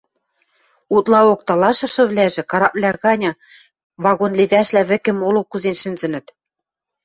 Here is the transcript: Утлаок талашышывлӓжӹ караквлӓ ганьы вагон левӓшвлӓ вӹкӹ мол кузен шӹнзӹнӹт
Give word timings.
Утлаок 0.95 1.41
талашышывлӓжӹ 1.47 2.43
караквлӓ 2.51 2.91
ганьы 3.03 3.31
вагон 4.03 4.31
левӓшвлӓ 4.39 4.83
вӹкӹ 4.89 5.11
мол 5.19 5.35
кузен 5.51 5.75
шӹнзӹнӹт 5.81 6.25